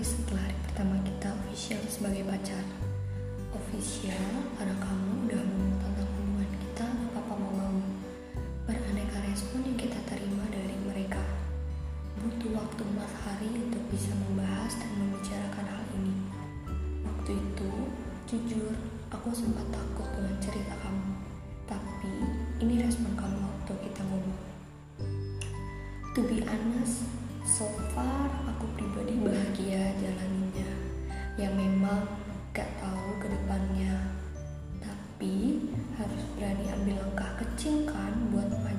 [0.00, 2.64] hari setelah hari pertama kita official sebagai pacar.
[3.52, 7.76] Official karena kamu udah ngomong tentang hubungan kita apa mau mau.
[8.64, 11.20] Beraneka respon yang kita terima dari mereka.
[12.16, 12.96] Butuh waktu 4
[13.28, 16.16] hari untuk bisa membahas dan membicarakan hal ini.
[17.04, 17.70] Waktu itu
[18.24, 18.72] jujur
[19.12, 21.12] aku sempat takut dengan cerita kamu.
[21.68, 22.12] Tapi
[22.64, 24.40] ini respon kamu waktu kita ngomong.
[26.16, 27.04] To be honest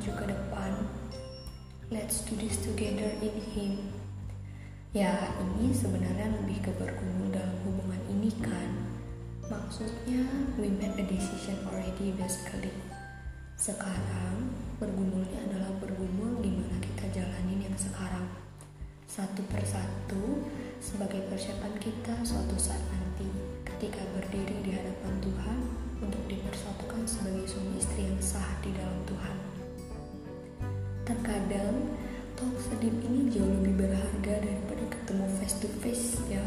[0.02, 0.74] maju ke depan.
[1.94, 3.94] Let's do this together in Him.
[4.98, 8.82] Ya ini sebenarnya lebih ke bergumul dalam hubungan ini kan
[9.46, 10.26] Maksudnya,
[10.58, 12.74] we made a decision already basically.
[13.54, 14.50] Sekarang,
[14.82, 18.26] bergumulnya adalah bergumul gimana kita jalanin yang sekarang.
[19.06, 20.50] Satu persatu,
[20.82, 23.01] sebagai persiapan kita suatu saat nanti
[36.32, 36.46] face ya.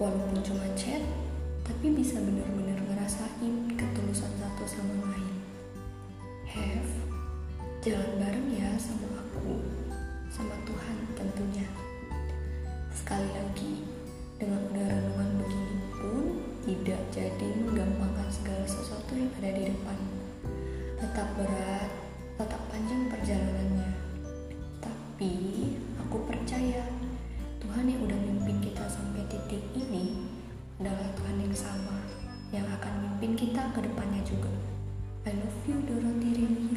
[0.00, 1.04] Walaupun cuma chat,
[1.60, 5.36] tapi bisa benar-benar ngerasain ketulusan satu sama lain.
[6.48, 6.92] Have,
[7.84, 9.60] jalan bareng ya sama aku,
[10.32, 11.68] sama Tuhan tentunya.
[12.96, 13.84] Sekali lagi,
[14.40, 16.24] dengan udah renungan begini pun
[16.64, 19.98] tidak jadi menggampangkan segala sesuatu yang ada di depan.
[20.96, 21.69] Tetap berat,
[30.00, 30.16] ini
[30.80, 31.96] adalah Tuhan yang sama
[32.50, 34.48] yang akan memimpin kita ke depannya juga.
[35.28, 36.72] I love you Dorothy Rini